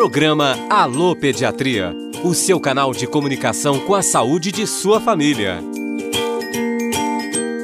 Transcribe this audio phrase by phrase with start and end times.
[0.00, 1.94] Programa Alô Pediatria,
[2.24, 5.58] o seu canal de comunicação com a saúde de sua família.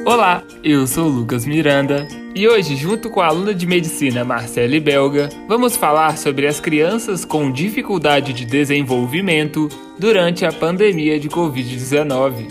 [0.05, 5.29] Olá, eu sou Lucas Miranda e hoje, junto com a aluna de medicina Marcele Belga,
[5.47, 9.67] vamos falar sobre as crianças com dificuldade de desenvolvimento
[9.97, 12.49] durante a pandemia de Covid-19.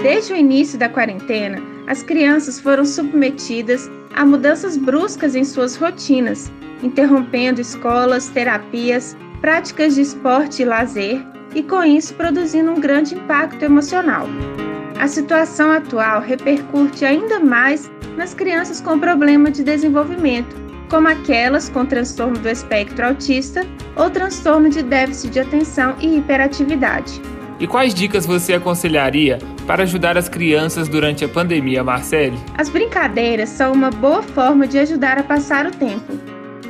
[0.00, 6.50] Desde o início da quarentena, as crianças foram submetidas a mudanças bruscas em suas rotinas,
[6.82, 13.64] interrompendo escolas, terapias, práticas de esporte e lazer, e com isso produzindo um grande impacto
[13.64, 14.26] emocional.
[14.98, 20.56] A situação atual repercute ainda mais nas crianças com problema de desenvolvimento,
[20.90, 27.22] como aquelas com transtorno do espectro autista ou transtorno de déficit de atenção e hiperatividade.
[27.60, 32.38] E quais dicas você aconselharia para ajudar as crianças durante a pandemia, Marcele?
[32.56, 36.12] As brincadeiras são uma boa forma de ajudar a passar o tempo.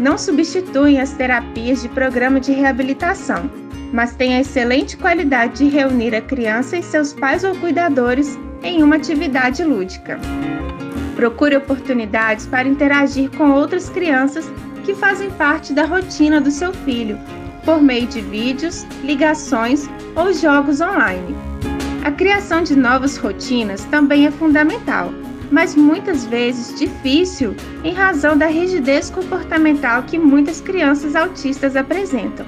[0.01, 3.51] Não substituem as terapias de programa de reabilitação,
[3.93, 8.83] mas têm a excelente qualidade de reunir a criança e seus pais ou cuidadores em
[8.83, 10.19] uma atividade lúdica.
[11.15, 14.51] Procure oportunidades para interagir com outras crianças
[14.85, 17.19] que fazem parte da rotina do seu filho,
[17.69, 21.37] por meio de vídeos, ligações ou jogos online.
[22.03, 25.13] A criação de novas rotinas também é fundamental,
[25.51, 32.47] mas muitas vezes difícil em razão da rigidez comportamental que muitas crianças autistas apresentam.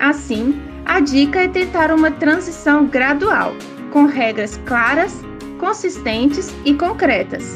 [0.00, 3.54] Assim, a dica é tentar uma transição gradual,
[3.92, 5.14] com regras claras,
[5.60, 7.54] consistentes e concretas.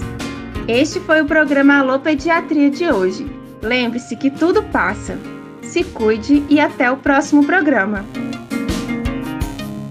[0.68, 3.26] Este foi o programa Alô Pediatria de hoje.
[3.60, 5.18] Lembre-se que tudo passa.
[5.70, 8.04] Se cuide e até o próximo programa.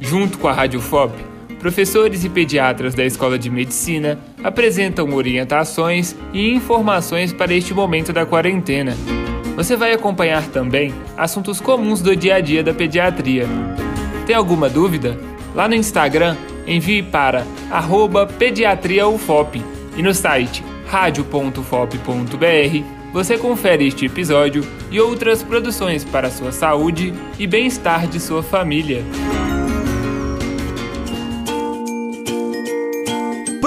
[0.01, 1.13] Junto com a Rádio FOP,
[1.57, 8.25] professores e pediatras da Escola de Medicina apresentam orientações e informações para este momento da
[8.25, 8.93] quarentena.
[9.55, 13.47] Você vai acompanhar também assuntos comuns do dia a dia da pediatria.
[14.27, 15.17] Tem alguma dúvida?
[15.55, 16.35] Lá no Instagram,
[16.67, 17.45] envie para
[18.37, 19.63] pediatriaufop
[19.95, 27.13] e no site radio.fop.br você confere este episódio e outras produções para a sua saúde
[27.37, 29.03] e bem-estar de sua família.